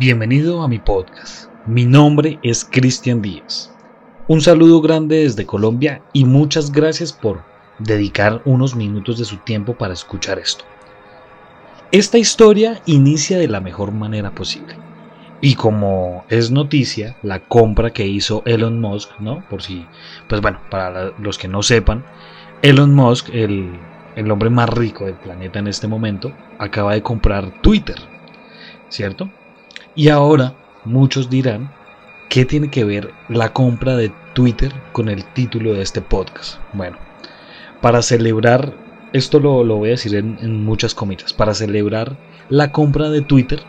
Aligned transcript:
Bienvenido 0.00 0.62
a 0.62 0.68
mi 0.68 0.78
podcast. 0.78 1.50
Mi 1.66 1.84
nombre 1.84 2.38
es 2.42 2.64
Cristian 2.64 3.20
Díaz. 3.20 3.70
Un 4.28 4.40
saludo 4.40 4.80
grande 4.80 5.24
desde 5.24 5.44
Colombia 5.44 6.00
y 6.14 6.24
muchas 6.24 6.72
gracias 6.72 7.12
por 7.12 7.42
dedicar 7.78 8.40
unos 8.46 8.74
minutos 8.74 9.18
de 9.18 9.26
su 9.26 9.36
tiempo 9.36 9.74
para 9.74 9.92
escuchar 9.92 10.38
esto. 10.38 10.64
Esta 11.92 12.16
historia 12.16 12.80
inicia 12.86 13.36
de 13.36 13.48
la 13.48 13.60
mejor 13.60 13.92
manera 13.92 14.30
posible. 14.30 14.74
Y 15.42 15.56
como 15.56 16.24
es 16.30 16.50
noticia, 16.50 17.18
la 17.22 17.40
compra 17.40 17.90
que 17.90 18.06
hizo 18.06 18.42
Elon 18.46 18.80
Musk, 18.80 19.10
¿no? 19.18 19.46
Por 19.50 19.60
si, 19.60 19.84
pues 20.30 20.40
bueno, 20.40 20.60
para 20.70 21.12
los 21.18 21.36
que 21.36 21.46
no 21.46 21.62
sepan, 21.62 22.06
Elon 22.62 22.94
Musk, 22.94 23.28
el, 23.34 23.78
el 24.16 24.30
hombre 24.30 24.48
más 24.48 24.70
rico 24.70 25.04
del 25.04 25.16
planeta 25.16 25.58
en 25.58 25.66
este 25.66 25.88
momento, 25.88 26.32
acaba 26.58 26.94
de 26.94 27.02
comprar 27.02 27.60
Twitter, 27.60 27.96
¿cierto? 28.88 29.28
Y 29.94 30.08
ahora 30.08 30.54
muchos 30.84 31.28
dirán, 31.30 31.72
¿qué 32.28 32.44
tiene 32.44 32.70
que 32.70 32.84
ver 32.84 33.12
la 33.28 33.52
compra 33.52 33.96
de 33.96 34.12
Twitter 34.34 34.72
con 34.92 35.08
el 35.08 35.24
título 35.32 35.74
de 35.74 35.82
este 35.82 36.00
podcast? 36.00 36.60
Bueno, 36.72 36.96
para 37.80 38.02
celebrar, 38.02 38.72
esto 39.12 39.40
lo, 39.40 39.64
voy 39.64 39.88
a 39.88 39.92
decir 39.92 40.14
en, 40.14 40.38
en 40.40 40.64
muchas 40.64 40.94
comillas, 40.94 41.32
para 41.32 41.54
celebrar 41.54 42.16
la 42.48 42.70
compra 42.70 43.10
de 43.10 43.22
Twitter 43.22 43.62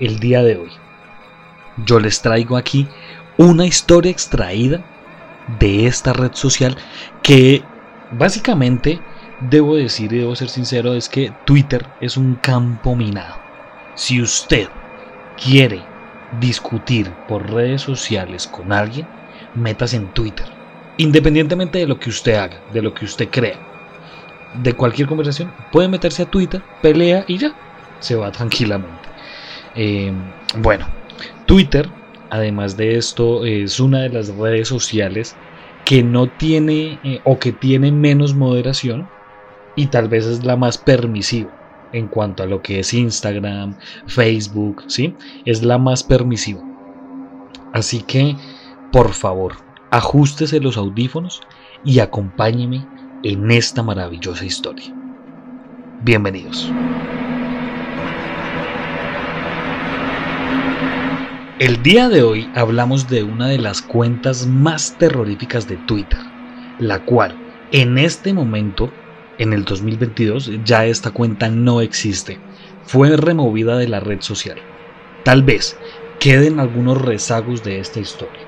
el 0.00 0.18
día 0.18 0.42
de 0.42 0.56
hoy, 0.56 0.70
yo 1.84 2.00
les 2.00 2.20
traigo 2.22 2.56
aquí 2.56 2.88
una 3.38 3.66
historia 3.66 4.10
extraída 4.10 4.84
de 5.60 5.86
esta 5.86 6.12
red 6.12 6.32
social 6.32 6.76
que 7.22 7.62
básicamente 8.10 9.00
debo 9.40 9.76
decir 9.76 10.12
y 10.12 10.18
debo 10.18 10.34
ser 10.34 10.48
sincero 10.48 10.94
es 10.94 11.08
que 11.08 11.32
Twitter 11.44 11.86
es 12.00 12.16
un 12.16 12.34
campo 12.36 12.96
minado. 12.96 13.36
Si 13.94 14.20
usted 14.20 14.68
quiere 15.36 15.82
discutir 16.40 17.10
por 17.28 17.50
redes 17.50 17.82
sociales 17.82 18.46
con 18.46 18.72
alguien, 18.72 19.06
métase 19.54 19.96
en 19.96 20.08
Twitter. 20.08 20.46
Independientemente 20.98 21.78
de 21.78 21.86
lo 21.86 21.98
que 21.98 22.10
usted 22.10 22.34
haga, 22.34 22.60
de 22.72 22.82
lo 22.82 22.94
que 22.94 23.04
usted 23.04 23.28
crea, 23.30 23.58
de 24.54 24.72
cualquier 24.72 25.08
conversación, 25.08 25.52
puede 25.70 25.88
meterse 25.88 26.22
a 26.22 26.30
Twitter, 26.30 26.62
pelea 26.80 27.24
y 27.28 27.38
ya, 27.38 27.54
se 27.98 28.16
va 28.16 28.32
tranquilamente. 28.32 29.08
Eh, 29.74 30.12
bueno, 30.58 30.86
Twitter, 31.44 31.88
además 32.30 32.76
de 32.76 32.96
esto, 32.96 33.44
es 33.44 33.78
una 33.78 34.00
de 34.00 34.08
las 34.08 34.28
redes 34.28 34.68
sociales 34.68 35.36
que 35.84 36.02
no 36.02 36.28
tiene 36.28 36.98
eh, 37.04 37.20
o 37.24 37.38
que 37.38 37.52
tiene 37.52 37.92
menos 37.92 38.34
moderación 38.34 39.08
y 39.76 39.86
tal 39.88 40.08
vez 40.08 40.24
es 40.26 40.44
la 40.44 40.56
más 40.56 40.78
permisiva 40.78 41.55
en 41.92 42.08
cuanto 42.08 42.42
a 42.42 42.46
lo 42.46 42.62
que 42.62 42.80
es 42.80 42.92
Instagram, 42.92 43.76
Facebook, 44.06 44.84
¿sí? 44.88 45.14
Es 45.44 45.62
la 45.62 45.78
más 45.78 46.02
permisiva. 46.02 46.62
Así 47.72 48.02
que, 48.02 48.36
por 48.92 49.12
favor, 49.12 49.54
ajustese 49.90 50.60
los 50.60 50.76
audífonos 50.76 51.40
y 51.84 52.00
acompáñeme 52.00 52.86
en 53.22 53.50
esta 53.50 53.82
maravillosa 53.82 54.44
historia. 54.44 54.92
Bienvenidos. 56.02 56.72
El 61.58 61.82
día 61.82 62.10
de 62.10 62.22
hoy 62.22 62.50
hablamos 62.54 63.08
de 63.08 63.22
una 63.22 63.48
de 63.48 63.58
las 63.58 63.80
cuentas 63.80 64.46
más 64.46 64.98
terroríficas 64.98 65.66
de 65.66 65.78
Twitter, 65.78 66.20
la 66.78 67.02
cual 67.04 67.34
en 67.72 67.96
este 67.96 68.34
momento 68.34 68.92
en 69.38 69.52
el 69.52 69.64
2022 69.64 70.50
ya 70.64 70.86
esta 70.86 71.10
cuenta 71.10 71.48
no 71.48 71.80
existe. 71.80 72.38
Fue 72.84 73.16
removida 73.16 73.76
de 73.76 73.88
la 73.88 74.00
red 74.00 74.20
social. 74.20 74.58
Tal 75.24 75.42
vez 75.42 75.76
queden 76.20 76.60
algunos 76.60 77.00
rezagos 77.00 77.62
de 77.62 77.80
esta 77.80 78.00
historia. 78.00 78.42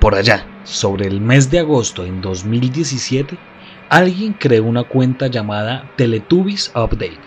Por 0.00 0.14
allá, 0.14 0.46
sobre 0.64 1.06
el 1.06 1.20
mes 1.20 1.50
de 1.50 1.60
agosto 1.60 2.04
en 2.04 2.20
2017, 2.20 3.38
alguien 3.88 4.34
creó 4.34 4.64
una 4.64 4.84
cuenta 4.84 5.28
llamada 5.28 5.90
Teletubbies 5.96 6.72
Update, 6.74 7.20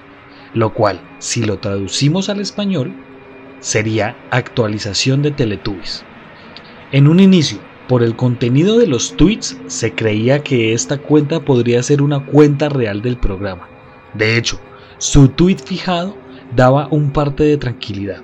lo 0.54 0.74
cual, 0.74 1.00
si 1.20 1.44
lo 1.44 1.60
traducimos 1.60 2.30
al 2.30 2.40
español, 2.40 2.94
sería 3.60 4.16
actualización 4.32 5.22
de 5.22 5.32
Teletubbies. 5.32 6.04
En 6.92 7.08
un 7.08 7.20
inicio, 7.20 7.60
por 7.88 8.04
el 8.04 8.16
contenido 8.16 8.78
de 8.78 8.88
los 8.88 9.16
tweets 9.16 9.58
se 9.68 9.94
creía 9.94 10.44
que 10.44 10.74
esta 10.74 10.98
cuenta 10.98 11.40
podría 11.40 11.82
ser 11.84 12.02
una 12.02 12.26
cuenta 12.26 12.70
real 12.70 13.02
del 13.02 13.18
programa. 13.18 13.68
De 14.14 14.38
hecho, 14.38 14.60
su 14.98 15.30
tweet 15.30 15.58
fijado 15.58 16.18
daba 16.56 16.88
un 16.92 17.12
parte 17.12 17.44
de 17.44 17.58
tranquilidad. 17.58 18.22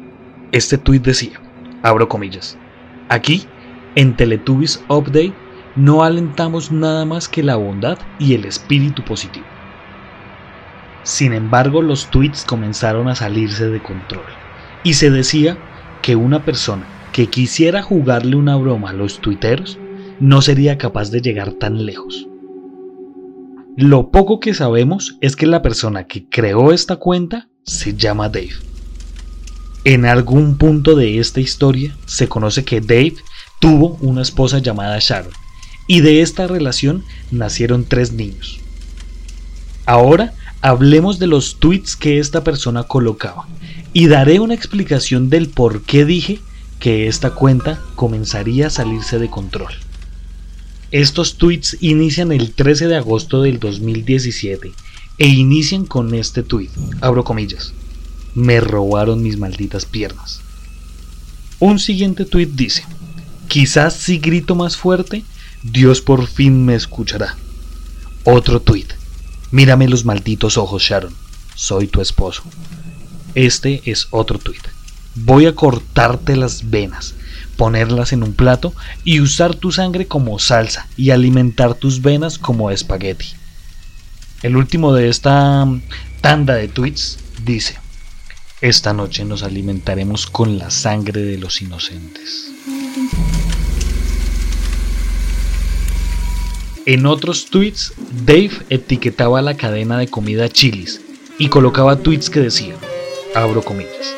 Este 0.52 0.78
tweet 0.78 1.00
decía, 1.00 1.40
abro 1.82 2.10
comillas, 2.10 2.58
aquí, 3.10 3.48
en 3.96 4.16
Teletubbies 4.16 4.84
Update, 4.90 5.34
no 5.76 6.04
alentamos 6.04 6.72
nada 6.72 7.06
más 7.06 7.28
que 7.28 7.42
la 7.42 7.56
bondad 7.56 7.98
y 8.20 8.34
el 8.34 8.46
espíritu 8.46 9.04
positivo. 9.04 9.46
Sin 11.04 11.34
embargo, 11.34 11.82
los 11.82 12.08
tweets 12.08 12.46
comenzaron 12.46 13.08
a 13.08 13.16
salirse 13.16 13.70
de 13.70 13.82
control 13.82 14.26
y 14.84 14.94
se 14.94 15.10
decía 15.10 15.58
que 16.02 16.16
una 16.16 16.44
persona 16.44 16.86
que 17.14 17.28
quisiera 17.28 17.84
jugarle 17.84 18.36
una 18.36 18.56
broma 18.58 18.90
a 18.90 18.94
los 18.94 19.22
tuiteros 19.22 19.78
no 20.20 20.42
sería 20.42 20.80
capaz 20.80 21.12
de 21.12 21.22
llegar 21.22 21.54
tan 21.54 21.86
lejos. 21.86 22.28
Lo 23.78 24.10
poco 24.10 24.40
que 24.40 24.54
sabemos 24.54 25.16
es 25.22 25.36
que 25.36 25.46
la 25.46 25.62
persona 25.62 26.06
que 26.06 26.26
creó 26.28 26.74
esta 26.74 26.98
cuenta 26.98 27.48
se 27.64 27.96
llama 27.96 28.30
Dave. 28.30 28.54
En 29.86 30.06
algún 30.06 30.58
punto 30.58 30.96
de 30.96 31.20
esta 31.20 31.40
historia 31.40 31.96
se 32.06 32.28
conoce 32.28 32.66
que 32.66 32.82
Dave 32.82 33.16
tuvo 33.60 33.98
una 34.02 34.22
esposa 34.22 34.58
llamada 34.58 34.98
Sharon 35.00 35.34
y 35.88 36.02
de 36.02 36.22
esta 36.22 36.48
relación 36.48 37.04
nacieron 37.32 37.86
tres 37.86 38.12
niños. 38.12 38.60
Ahora 39.86 40.34
hablemos 40.62 41.20
de 41.20 41.28
los 41.28 41.60
tweets 41.60 41.96
que 41.96 42.18
esta 42.18 42.44
persona 42.44 42.84
colocaba 42.84 43.48
y 43.92 44.08
daré 44.08 44.40
una 44.40 44.56
explicación 44.56 45.30
del 45.30 45.50
por 45.50 45.84
qué 45.84 46.06
dije 46.06 46.40
que 46.84 47.08
esta 47.08 47.30
cuenta 47.30 47.82
comenzaría 47.96 48.68
a 48.68 48.70
salirse 48.70 49.18
de 49.18 49.30
control. 49.30 49.72
Estos 50.92 51.38
tweets 51.38 51.78
inician 51.80 52.34
el 52.34 52.52
13 52.52 52.90
de 52.90 52.98
agosto 52.98 53.42
del 53.42 53.58
2017 53.58 54.74
e 55.18 55.28
inician 55.28 55.86
con 55.86 56.14
este 56.14 56.44
tweet, 56.44 56.72
abro 57.00 57.24
comillas, 57.24 57.72
me 58.36 58.60
robaron 58.60 59.24
mis 59.24 59.38
malditas 59.38 59.86
piernas. 59.86 60.42
Un 61.60 61.80
siguiente 61.80 62.26
tweet 62.26 62.48
dice, 62.48 62.84
quizás 63.48 63.94
si 63.94 64.18
grito 64.18 64.54
más 64.54 64.76
fuerte, 64.76 65.24
Dios 65.64 66.02
por 66.02 66.28
fin 66.28 66.66
me 66.66 66.76
escuchará. 66.76 67.38
Otro 68.26 68.60
tweet, 68.62 68.88
mírame 69.52 69.88
los 69.88 70.04
malditos 70.04 70.58
ojos 70.58 70.84
Sharon, 70.84 71.16
soy 71.56 71.88
tu 71.88 72.02
esposo. 72.02 72.44
Este 73.36 73.82
es 73.86 74.08
otro 74.12 74.38
tweet 74.38 74.73
voy 75.16 75.46
a 75.46 75.56
cortarte 75.56 76.36
las 76.36 76.70
venas, 76.70 77.16
ponerlas 77.58 78.14
en 78.14 78.24
un 78.24 78.34
plato 78.34 78.74
y 79.04 79.20
usar 79.20 79.56
tu 79.56 79.72
sangre 79.72 80.08
como 80.08 80.40
salsa 80.40 80.88
y 80.98 81.12
alimentar 81.12 81.76
tus 81.76 82.02
venas 82.02 82.38
como 82.38 82.72
espagueti. 82.72 83.28
El 84.42 84.58
último 84.58 84.94
de 84.94 85.10
esta 85.10 85.68
tanda 86.22 86.56
de 86.56 86.68
tweets 86.68 87.20
dice, 87.46 87.78
esta 88.62 88.94
noche 88.94 89.26
nos 89.26 89.44
alimentaremos 89.44 90.26
con 90.26 90.58
la 90.58 90.70
sangre 90.72 91.22
de 91.22 91.38
los 91.38 91.62
inocentes. 91.62 92.52
En 96.86 97.06
otros 97.06 97.46
tweets, 97.46 97.94
Dave 98.26 98.52
etiquetaba 98.70 99.42
la 99.42 99.56
cadena 99.56 99.98
de 99.98 100.08
comida 100.08 100.50
Chili's 100.50 101.00
y 101.38 101.48
colocaba 101.48 102.00
tweets 102.00 102.30
que 102.30 102.42
decían, 102.42 102.78
abro 103.34 103.64
comillas, 103.64 104.14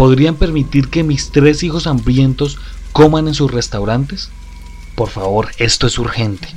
¿Podrían 0.00 0.36
permitir 0.36 0.88
que 0.88 1.02
mis 1.02 1.30
tres 1.30 1.62
hijos 1.62 1.86
hambrientos 1.86 2.56
coman 2.92 3.28
en 3.28 3.34
sus 3.34 3.50
restaurantes? 3.50 4.30
Por 4.94 5.10
favor, 5.10 5.50
esto 5.58 5.86
es 5.86 5.98
urgente. 5.98 6.48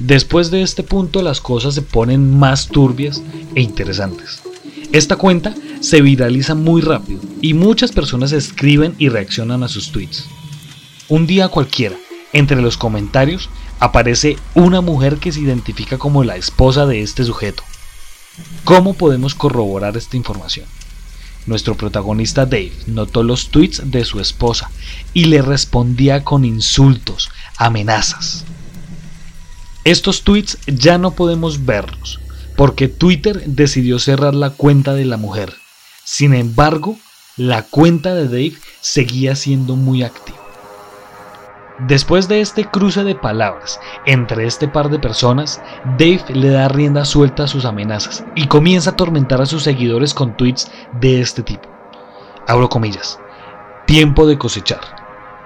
Después 0.00 0.50
de 0.50 0.62
este 0.62 0.82
punto 0.82 1.22
las 1.22 1.40
cosas 1.40 1.76
se 1.76 1.82
ponen 1.82 2.36
más 2.36 2.66
turbias 2.66 3.22
e 3.54 3.62
interesantes. 3.62 4.42
Esta 4.90 5.14
cuenta 5.14 5.54
se 5.78 6.02
viraliza 6.02 6.56
muy 6.56 6.82
rápido 6.82 7.20
y 7.40 7.54
muchas 7.54 7.92
personas 7.92 8.32
escriben 8.32 8.96
y 8.98 9.08
reaccionan 9.08 9.62
a 9.62 9.68
sus 9.68 9.92
tweets. 9.92 10.24
Un 11.08 11.28
día 11.28 11.46
cualquiera, 11.46 11.94
entre 12.32 12.60
los 12.60 12.76
comentarios, 12.76 13.50
aparece 13.78 14.36
una 14.56 14.80
mujer 14.80 15.18
que 15.18 15.30
se 15.30 15.38
identifica 15.38 15.96
como 15.96 16.24
la 16.24 16.34
esposa 16.34 16.86
de 16.86 17.02
este 17.02 17.22
sujeto. 17.22 17.62
¿Cómo 18.64 18.94
podemos 18.94 19.36
corroborar 19.36 19.96
esta 19.96 20.16
información? 20.16 20.66
Nuestro 21.48 21.76
protagonista 21.76 22.44
Dave 22.44 22.74
notó 22.86 23.22
los 23.22 23.48
tweets 23.48 23.90
de 23.90 24.04
su 24.04 24.20
esposa 24.20 24.70
y 25.14 25.24
le 25.24 25.40
respondía 25.40 26.22
con 26.22 26.44
insultos, 26.44 27.30
amenazas. 27.56 28.44
Estos 29.82 30.24
tweets 30.24 30.58
ya 30.66 30.98
no 30.98 31.12
podemos 31.12 31.64
verlos 31.64 32.20
porque 32.54 32.88
Twitter 32.88 33.44
decidió 33.46 33.98
cerrar 33.98 34.34
la 34.34 34.50
cuenta 34.50 34.92
de 34.92 35.06
la 35.06 35.16
mujer. 35.16 35.54
Sin 36.04 36.34
embargo, 36.34 36.98
la 37.38 37.62
cuenta 37.62 38.14
de 38.14 38.24
Dave 38.24 38.58
seguía 38.82 39.34
siendo 39.34 39.74
muy 39.74 40.02
activa. 40.02 40.37
Después 41.78 42.26
de 42.26 42.40
este 42.40 42.64
cruce 42.64 43.04
de 43.04 43.14
palabras 43.14 43.78
entre 44.04 44.46
este 44.46 44.66
par 44.66 44.88
de 44.88 44.98
personas, 44.98 45.62
Dave 45.96 46.24
le 46.34 46.50
da 46.50 46.66
rienda 46.66 47.04
suelta 47.04 47.44
a 47.44 47.46
sus 47.46 47.64
amenazas 47.64 48.24
y 48.34 48.48
comienza 48.48 48.90
a 48.90 48.92
atormentar 48.94 49.40
a 49.40 49.46
sus 49.46 49.62
seguidores 49.62 50.12
con 50.12 50.36
tweets 50.36 50.72
de 51.00 51.20
este 51.20 51.44
tipo. 51.44 51.68
Abro 52.48 52.68
comillas. 52.68 53.20
Tiempo 53.86 54.26
de 54.26 54.36
cosechar. 54.38 54.80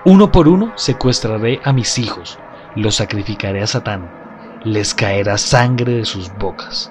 Uno 0.06 0.32
por 0.32 0.48
uno 0.48 0.72
secuestraré 0.74 1.60
a 1.64 1.74
mis 1.74 1.98
hijos, 1.98 2.38
los 2.76 2.94
sacrificaré 2.94 3.62
a 3.62 3.66
Satán, 3.66 4.10
les 4.64 4.94
caerá 4.94 5.36
sangre 5.36 5.92
de 5.92 6.04
sus 6.06 6.32
bocas. 6.38 6.90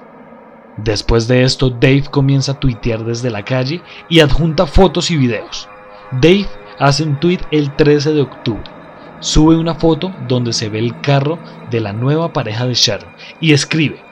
Después 0.76 1.26
de 1.26 1.42
esto, 1.42 1.68
Dave 1.68 2.04
comienza 2.08 2.52
a 2.52 2.60
tuitear 2.60 3.04
desde 3.04 3.28
la 3.28 3.44
calle 3.44 3.82
y 4.08 4.20
adjunta 4.20 4.66
fotos 4.66 5.10
y 5.10 5.16
videos. 5.16 5.68
Dave 6.12 6.46
hace 6.78 7.02
un 7.02 7.18
tweet 7.18 7.40
el 7.50 7.74
13 7.74 8.12
de 8.12 8.22
octubre 8.22 8.81
sube 9.22 9.56
una 9.56 9.76
foto 9.76 10.12
donde 10.26 10.52
se 10.52 10.68
ve 10.68 10.80
el 10.80 11.00
carro 11.00 11.38
de 11.70 11.80
la 11.80 11.92
nueva 11.92 12.32
pareja 12.32 12.66
de 12.66 12.74
Sharon 12.74 13.08
y 13.40 13.52
escribe, 13.52 14.02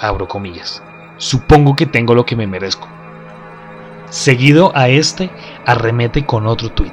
abro 0.00 0.26
comillas, 0.26 0.82
supongo 1.18 1.76
que 1.76 1.86
tengo 1.86 2.14
lo 2.14 2.24
que 2.24 2.34
me 2.34 2.46
merezco. 2.46 2.88
Seguido 4.08 4.72
a 4.74 4.88
este, 4.88 5.30
arremete 5.64 6.26
con 6.26 6.46
otro 6.46 6.70
tuit. 6.70 6.92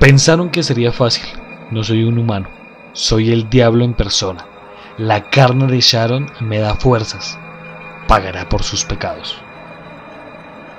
Pensaron 0.00 0.50
que 0.50 0.62
sería 0.62 0.90
fácil, 0.90 1.24
no 1.70 1.84
soy 1.84 2.04
un 2.04 2.18
humano, 2.18 2.48
soy 2.92 3.30
el 3.30 3.48
diablo 3.50 3.84
en 3.84 3.94
persona. 3.94 4.44
La 4.96 5.30
carne 5.30 5.66
de 5.66 5.80
Sharon 5.80 6.32
me 6.40 6.58
da 6.58 6.74
fuerzas, 6.74 7.38
pagará 8.08 8.48
por 8.48 8.62
sus 8.62 8.84
pecados. 8.84 9.38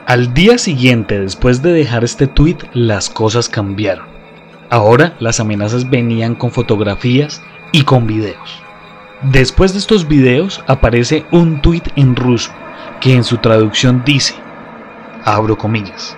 Al 0.07 0.33
día 0.33 0.57
siguiente, 0.57 1.19
después 1.19 1.61
de 1.61 1.71
dejar 1.71 2.03
este 2.03 2.25
tuit, 2.25 2.63
las 2.73 3.09
cosas 3.09 3.47
cambiaron. 3.47 4.18
Ahora 4.71 5.15
las 5.19 5.39
amenazas 5.39 5.89
venían 5.89 6.35
con 6.35 6.51
fotografías 6.51 7.41
y 7.71 7.83
con 7.83 8.05
videos. 8.05 8.61
Después 9.23 9.73
de 9.73 9.79
estos 9.79 10.07
videos 10.07 10.63
aparece 10.67 11.25
un 11.31 11.61
tuit 11.61 11.87
en 11.95 12.15
ruso 12.15 12.51
que 13.01 13.15
en 13.15 13.23
su 13.23 13.37
traducción 13.37 14.03
dice, 14.05 14.35
abro 15.25 15.57
comillas, 15.57 16.15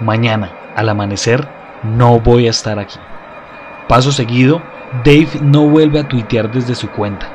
mañana 0.00 0.50
al 0.76 0.88
amanecer 0.88 1.46
no 1.82 2.18
voy 2.20 2.46
a 2.46 2.50
estar 2.50 2.78
aquí. 2.78 2.98
Paso 3.86 4.12
seguido, 4.12 4.62
Dave 5.04 5.28
no 5.42 5.68
vuelve 5.68 6.00
a 6.00 6.08
tuitear 6.08 6.50
desde 6.50 6.74
su 6.74 6.88
cuenta. 6.88 7.28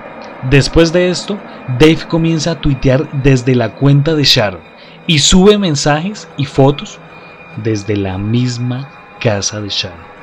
Después 0.49 0.91
de 0.91 1.09
esto, 1.09 1.37
Dave 1.79 2.07
comienza 2.07 2.51
a 2.51 2.59
tuitear 2.59 3.07
desde 3.21 3.53
la 3.53 3.73
cuenta 3.75 4.15
de 4.15 4.23
Sharon 4.23 4.61
y 5.05 5.19
sube 5.19 5.59
mensajes 5.59 6.27
y 6.37 6.45
fotos 6.45 6.99
desde 7.57 7.95
la 7.95 8.17
misma 8.17 8.89
casa 9.19 9.61
de 9.61 9.69
Sharon. 9.69 10.14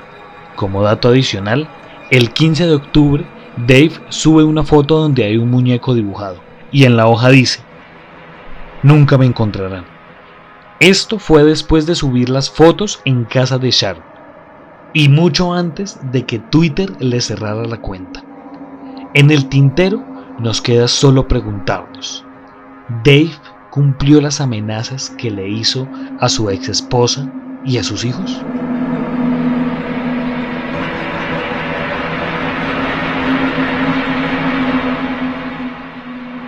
Como 0.57 0.83
dato 0.83 1.09
adicional, 1.09 1.69
el 2.11 2.33
15 2.33 2.67
de 2.67 2.75
octubre 2.75 3.27
Dave 3.57 3.93
sube 4.09 4.45
una 4.45 4.65
foto 4.65 4.99
donde 4.99 5.25
hay 5.25 5.37
un 5.37 5.51
muñeco 5.51 5.95
dibujado 5.95 6.41
y 6.71 6.85
en 6.85 6.97
la 6.97 7.07
hoja 7.07 7.29
dice, 7.29 7.61
Nunca 8.83 9.19
me 9.19 9.27
encontrarán. 9.27 9.85
Esto 10.81 11.19
fue 11.19 11.45
después 11.45 11.87
de 11.87 11.95
subir 11.95 12.29
las 12.29 12.51
fotos 12.51 13.01
en 13.05 13.25
casa 13.25 13.59
de 13.59 13.71
Sharon 13.71 14.03
y 14.95 15.09
mucho 15.09 15.53
antes 15.53 15.99
de 16.11 16.27
que 16.27 16.39
Twitter 16.39 16.91
le 16.99 17.21
cerrara 17.21 17.65
la 17.65 17.81
cuenta. 17.81 18.25
En 19.15 19.31
el 19.31 19.49
tintero 19.49 20.03
nos 20.39 20.61
queda 20.61 20.89
solo 20.89 21.29
preguntarnos, 21.29 22.25
¿Dave 23.05 23.33
cumplió 23.71 24.21
las 24.21 24.41
amenazas 24.41 25.11
que 25.11 25.31
le 25.31 25.49
hizo 25.49 25.87
a 26.21 26.29
su 26.29 26.51
ex 26.51 26.69
esposa 26.69 27.31
y 27.65 27.79
a 27.79 27.85
sus 27.85 28.05
hijos? 28.05 28.43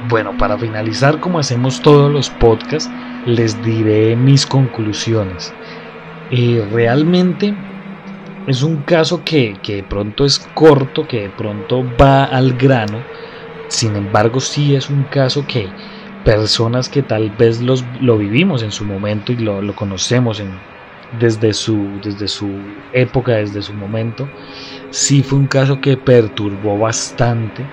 Bueno, 0.07 0.37
para 0.37 0.59
finalizar, 0.59 1.19
como 1.19 1.39
hacemos 1.39 1.81
todos 1.81 2.13
los 2.13 2.29
podcasts, 2.29 2.91
les 3.25 3.63
diré 3.63 4.15
mis 4.17 4.45
conclusiones. 4.45 5.55
Eh, 6.31 6.67
realmente 6.71 7.55
es 8.47 8.63
un 8.63 8.83
caso 8.83 9.25
que, 9.25 9.57
de 9.67 9.83
pronto 9.83 10.27
es 10.27 10.39
corto, 10.53 11.09
que 11.09 11.23
de 11.23 11.31
pronto 11.31 11.83
va 11.99 12.25
al 12.25 12.53
grano. 12.53 12.99
Sin 13.69 13.97
embargo, 13.97 14.41
sí 14.41 14.75
es 14.75 14.91
un 14.91 15.05
caso 15.05 15.47
que 15.47 15.71
personas 16.23 16.91
que 16.91 17.03
tal 17.03 17.31
vez 17.31 17.63
los, 17.63 17.83
lo 18.03 18.19
vivimos 18.19 18.63
en 18.63 18.73
su 18.73 18.85
momento 18.85 19.33
y 19.33 19.37
lo, 19.37 19.75
conocemos 19.75 20.43
desde, 21.19 21.55
su, 21.55 21.99
desde 22.03 22.29
su 22.29 22.51
época, 22.93 23.33
desde 23.33 23.63
su 23.63 23.73
momento, 23.73 24.29
sí 24.91 25.23
fue 25.23 25.39
un 25.39 25.47
caso 25.47 25.81
que 25.81 25.97
perturbó 25.97 26.77
bastante 26.77 27.65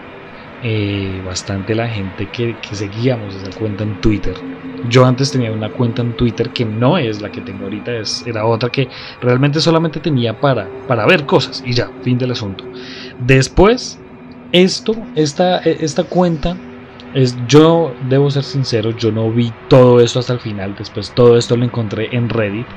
eh, 0.64 1.22
bastante 1.24 1.74
la 1.74 1.90
gente 1.90 2.30
que, 2.30 2.60
seguíamos 2.72 3.36
esa 3.36 3.52
cuenta 3.52 3.84
en 3.84 4.00
Twitter. 4.00 4.36
Yo 4.84 5.06
antes 5.06 5.32
tenía 5.32 5.52
una 5.52 5.70
cuenta 5.70 6.02
en 6.04 6.14
Twitter 6.14 6.52
que 6.52 6.66
no 6.66 6.98
es 6.98 7.22
la 7.22 7.32
que 7.32 7.42
tengo 7.42 7.64
ahorita, 7.64 7.96
es, 7.98 8.24
era 8.28 8.46
otra 8.46 8.70
que 8.70 8.88
realmente 9.20 9.60
solamente 9.60 10.00
tenía 10.00 10.40
para, 10.40 10.70
para 10.88 11.06
ver 11.06 11.26
cosas 11.26 11.62
y 11.64 11.74
ya, 11.74 11.92
fin 12.02 12.18
del 12.18 12.32
asunto. 12.32 12.64
Después, 13.20 14.00
esto, 14.52 14.94
esta, 15.16 15.58
esta 15.60 16.04
cuenta 16.04 16.58
es, 17.14 17.36
yo 17.48 17.96
debo 18.00 18.30
ser 18.30 18.44
sincero, 18.44 18.92
yo 18.92 19.12
no 19.12 19.32
vi 19.32 19.54
todo 19.68 20.00
esto 20.00 20.20
hasta 20.20 20.34
el 20.34 20.40
final, 20.40 20.76
después 20.76 21.14
todo 21.14 21.38
esto 21.38 21.58
lo 21.58 21.66
encontré 21.66 22.16
en 22.16 22.30
Reddit, 22.30 22.68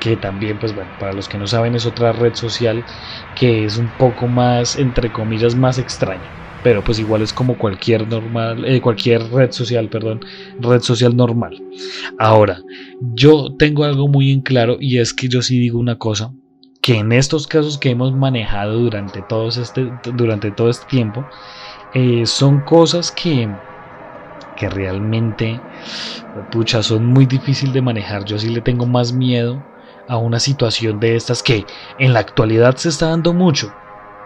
que 0.00 0.16
también, 0.16 0.58
pues 0.58 0.74
bueno, 0.74 0.90
para 0.98 1.12
los 1.12 1.28
que 1.28 1.38
no 1.38 1.46
saben 1.46 1.74
es 1.74 1.86
otra 1.86 2.12
red 2.12 2.34
social 2.34 2.84
que 3.34 3.64
es 3.64 3.78
un 3.78 3.90
poco 3.90 4.26
más, 4.26 4.76
entre 4.76 5.10
comillas, 5.12 5.54
más 5.54 5.78
extraña 5.78 6.47
pero 6.68 6.84
pues 6.84 6.98
igual 6.98 7.22
es 7.22 7.32
como 7.32 7.56
cualquier 7.56 8.06
normal, 8.06 8.62
eh, 8.66 8.82
cualquier 8.82 9.22
red 9.32 9.52
social, 9.52 9.88
perdón, 9.88 10.20
red 10.60 10.82
social 10.82 11.16
normal. 11.16 11.62
Ahora, 12.18 12.60
yo 13.14 13.54
tengo 13.58 13.84
algo 13.84 14.06
muy 14.06 14.30
en 14.30 14.42
claro 14.42 14.76
y 14.78 14.98
es 14.98 15.14
que 15.14 15.28
yo 15.28 15.40
sí 15.40 15.58
digo 15.58 15.78
una 15.78 15.96
cosa, 15.96 16.30
que 16.82 16.96
en 16.98 17.12
estos 17.12 17.46
casos 17.46 17.78
que 17.78 17.88
hemos 17.88 18.14
manejado 18.14 18.80
durante, 18.80 19.22
todo 19.22 19.48
este, 19.48 19.90
durante 20.12 20.50
todo 20.50 20.68
este 20.68 20.84
tiempo, 20.88 21.24
eh, 21.94 22.26
son 22.26 22.60
cosas 22.60 23.10
que, 23.12 23.48
que 24.58 24.68
realmente, 24.68 25.58
pucha, 26.52 26.82
son 26.82 27.06
muy 27.06 27.24
difíciles 27.24 27.72
de 27.72 27.80
manejar. 27.80 28.26
Yo 28.26 28.38
sí 28.38 28.50
le 28.50 28.60
tengo 28.60 28.84
más 28.84 29.14
miedo 29.14 29.58
a 30.06 30.18
una 30.18 30.38
situación 30.38 31.00
de 31.00 31.16
estas 31.16 31.42
que 31.42 31.64
en 31.98 32.12
la 32.12 32.20
actualidad 32.20 32.76
se 32.76 32.90
está 32.90 33.06
dando 33.08 33.32
mucho, 33.32 33.72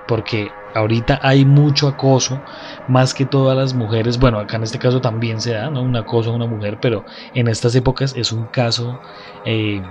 porque 0.09 0.51
Ahorita 0.75 1.19
hay 1.23 1.45
mucho 1.45 1.89
acoso, 1.89 2.45
más 2.87 3.15
que 3.15 3.27
todas 3.27 3.57
las 3.57 3.75
mujeres. 3.75 4.19
Bueno, 4.19 4.39
acá 4.39 4.57
en 4.57 4.65
este 4.65 4.79
caso 4.79 5.01
también 5.01 5.41
se 5.41 5.53
da 5.53 5.71
¿no? 5.71 5.83
un 5.83 5.97
acoso 5.97 6.31
a 6.31 6.35
una 6.37 6.47
mujer, 6.47 6.79
pero 6.81 7.05
en 7.35 7.49
estas 7.49 7.75
épocas 7.75 8.15
es 8.17 8.33
un 8.33 8.49
caso. 8.49 9.01
Eh, 9.45 9.83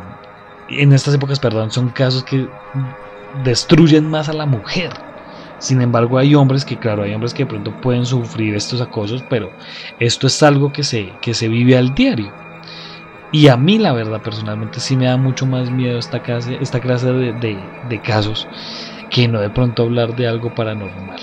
en 0.68 0.94
estas 0.94 1.14
épocas, 1.16 1.40
perdón, 1.40 1.72
son 1.72 1.90
casos 1.90 2.24
que 2.24 2.50
destruyen 3.32 4.08
más 4.08 4.30
a 4.30 4.34
la 4.34 4.46
mujer. 4.46 4.94
Sin 5.58 5.82
embargo, 5.82 6.18
hay 6.18 6.36
hombres 6.36 6.66
que, 6.66 6.80
claro, 6.80 7.04
hay 7.04 7.14
hombres 7.14 7.34
que 7.34 7.44
de 7.44 7.48
pronto 7.48 7.76
pueden 7.76 8.06
sufrir 8.06 8.56
estos 8.56 8.82
acosos, 8.82 9.24
pero 9.24 9.56
esto 10.00 10.28
es 10.28 10.42
algo 10.44 10.72
que 10.72 10.84
se, 10.84 11.20
que 11.22 11.34
se 11.36 11.48
vive 11.50 11.78
al 11.78 11.94
diario. 11.94 12.36
Y 13.32 13.48
a 13.48 13.58
mí, 13.58 13.78
la 13.80 13.94
verdad, 13.94 14.22
personalmente 14.22 14.82
sí 14.82 14.98
me 14.98 15.06
da 15.06 15.18
mucho 15.18 15.46
más 15.48 15.72
miedo 15.72 15.98
esta 16.00 16.22
clase, 16.22 16.58
esta 16.62 16.82
clase 16.82 17.12
de, 17.14 17.74
de 17.82 18.02
casos 18.02 18.50
que 19.12 19.28
no 19.28 19.42
de 19.42 19.50
pronto 19.50 19.84
hablar 19.84 20.16
de 20.16 20.26
algo 20.26 20.54
paranormal. 20.56 21.20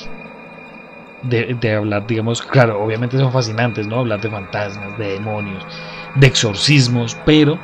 De, 1.20 1.74
hablar, 1.74 2.06
digamos, 2.06 2.42
claro, 2.42 2.80
obviamente 2.80 3.18
son 3.18 3.32
fascinantes, 3.32 3.88
¿no? 3.88 3.98
Hablar 3.98 4.20
de 4.20 4.30
fantasmas, 4.30 4.96
de 4.96 5.08
demonios, 5.14 5.66
de 6.14 6.28
exorcismos, 6.28 7.16
pero 7.24 7.60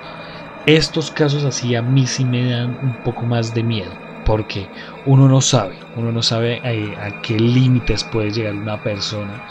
estos 0.67 1.11
casos 1.13 1.45
así 1.45 1.75
a 1.77 1.83
mí 1.83 2.07
sí 2.07 2.25
me 2.25 2.49
dan 2.49 2.77
un 2.81 2.97
poco 2.97 3.27
más 3.27 3.53
de 3.53 3.63
miedo, 3.63 4.01
porque 4.25 4.71
uno 5.05 5.29
no 5.29 5.41
sabe, 5.41 5.79
uno 5.95 6.11
no 6.11 6.23
sabe 6.23 6.61
eh, 6.65 6.97
a, 6.99 7.13
qué 7.21 7.39
límites 7.39 8.03
puede 8.03 8.31
llegar 8.31 8.57
una 8.57 8.83
persona 8.83 9.45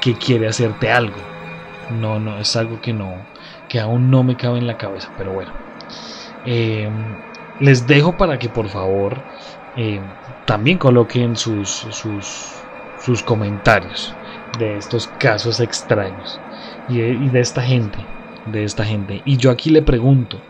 que 0.00 0.16
quiere 0.16 0.48
hacerte 0.48 0.90
algo. 0.90 1.22
No, 1.88 2.18
no, 2.18 2.40
es 2.40 2.56
algo 2.56 2.80
que 2.80 2.92
no, 2.92 3.28
que 3.68 3.78
aún 3.78 4.10
no 4.10 4.24
me 4.24 4.36
cabe 4.36 4.58
en 4.58 4.66
la 4.66 4.76
cabeza, 4.76 5.12
pero 5.16 5.32
bueno. 5.32 5.52
Eh, 6.44 6.90
les 7.58 7.86
dejo 7.86 8.16
para 8.16 8.38
que 8.38 8.48
por 8.48 8.68
favor 8.68 9.24
eh, 9.76 10.00
también 10.46 10.78
coloquen 10.78 11.36
sus, 11.36 11.68
sus, 11.68 12.54
sus, 12.98 13.22
comentarios 13.22 14.14
de 14.58 14.78
estos 14.78 15.06
casos 15.06 15.60
extraños 15.60 16.40
y 16.88 16.98
de, 16.98 17.40
esta 17.40 17.62
gente, 17.62 17.98
de 18.46 18.64
esta 18.64 18.84
gente. 18.84 19.20
Y 19.24 19.36
yo 19.36 19.50
aquí 19.50 19.70
le 19.70 19.82
pregunto, 19.82 20.40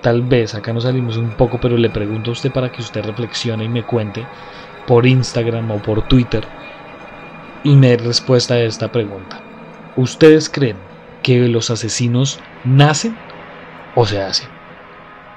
tal 0.00 0.22
vez 0.22 0.54
acá 0.54 0.72
nos 0.72 0.84
salimos 0.84 1.18
un 1.18 1.36
poco, 1.36 1.60
pero 1.60 1.76
le 1.76 1.90
pregunto 1.90 2.30
a 2.30 2.32
usted 2.32 2.50
para 2.50 2.72
que 2.72 2.80
usted 2.80 3.04
reflexione 3.04 3.64
y 3.64 3.68
me 3.68 3.84
cuente 3.84 4.24
por 4.86 5.06
Instagram 5.06 5.70
o 5.70 5.82
por 5.82 6.08
Twitter 6.08 6.46
y 7.62 7.76
me 7.76 7.88
dé 7.88 7.96
respuesta 7.98 8.54
a 8.54 8.60
esta 8.60 8.90
pregunta. 8.90 9.44
¿Ustedes 9.94 10.48
creen 10.48 10.78
que 11.22 11.48
los 11.48 11.70
asesinos 11.70 12.40
nacen 12.64 13.18
o 13.94 14.06
se 14.06 14.22
hacen? 14.22 14.48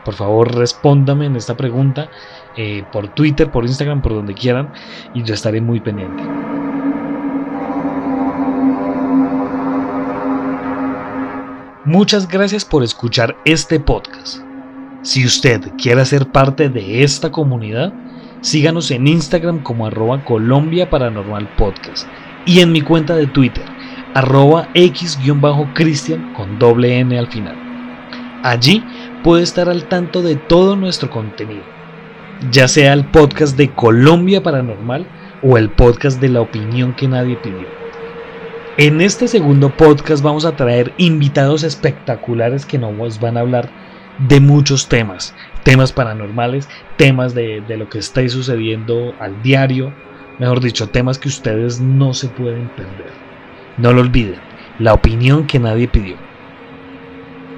Por 0.04 0.16
favor, 0.16 0.56
respóndame 0.56 1.26
en 1.26 1.36
esta 1.36 1.56
pregunta 1.56 2.10
eh, 2.58 2.84
por 2.92 3.08
Twitter, 3.10 3.52
por 3.52 3.66
Instagram, 3.66 4.02
por 4.02 4.14
donde 4.14 4.34
quieran, 4.34 4.72
y 5.14 5.24
yo 5.24 5.34
estaré 5.34 5.62
muy 5.62 5.80
pendiente. 5.80 6.24
Muchas 11.86 12.28
gracias 12.28 12.64
por 12.64 12.82
escuchar 12.82 13.36
este 13.44 13.80
podcast. 13.80 14.40
Si 15.02 15.26
usted 15.26 15.60
quiere 15.78 16.06
ser 16.06 16.32
parte 16.32 16.70
de 16.70 17.04
esta 17.04 17.30
comunidad, 17.30 17.94
síganos 18.40 18.90
en 18.90 19.06
Instagram 19.06 19.62
como 19.64 19.86
arroba 19.86 20.24
Colombia 20.24 20.90
Paranormal 20.90 21.50
Podcast 21.58 22.08
y 22.46 22.62
en 22.62 22.72
mi 22.72 22.80
cuenta 22.82 23.18
de 23.18 23.28
Twitter, 23.28 23.66
arroba 24.14 24.70
x-cristian 24.74 26.34
con 26.34 26.58
doble 26.58 27.00
n 27.00 27.20
al 27.20 27.28
final. 27.28 27.56
Allí 28.44 28.82
puede 29.24 29.44
estar 29.44 29.68
al 29.68 29.86
tanto 29.90 30.22
de 30.22 30.38
todo 30.38 30.78
nuestro 30.78 31.10
contenido, 31.10 31.64
ya 32.52 32.68
sea 32.68 32.94
el 32.94 33.06
podcast 33.06 33.58
de 33.58 33.70
Colombia 33.70 34.44
Paranormal 34.44 35.08
o 35.42 35.58
el 35.58 35.70
podcast 35.70 36.20
de 36.20 36.30
la 36.30 36.42
opinión 36.42 36.94
que 36.94 37.08
nadie 37.08 37.36
pidió. 37.38 37.68
En 38.78 39.02
este 39.02 39.28
segundo 39.28 39.70
podcast 39.70 40.24
vamos 40.24 40.46
a 40.46 40.56
traer 40.56 40.94
invitados 40.98 41.63
espectaculares 41.63 42.66
que 42.66 42.80
nos 42.80 43.20
van 43.20 43.38
a 43.38 43.42
hablar 43.42 43.70
de 44.28 44.40
muchos 44.40 44.88
temas, 44.88 45.36
temas 45.63 45.92
paranormales, 45.92 46.68
temas 46.98 47.34
de, 47.34 47.62
de 47.62 47.78
lo 47.78 47.90
que 47.90 48.00
está 48.00 48.28
sucediendo 48.28 49.13
al 49.20 49.42
diario, 49.44 49.94
mejor 50.40 50.60
dicho, 50.60 50.90
temas 50.90 51.20
que 51.20 51.30
ustedes 51.30 51.80
no 51.82 52.13
se 52.13 52.30
pueden 52.30 52.68
perder. 52.70 53.12
No 53.78 53.94
lo 53.94 54.02
olviden, 54.02 54.40
la 54.80 54.94
opinión 54.94 55.46
que 55.46 55.60
nadie 55.60 55.88
pidió. 55.88 56.16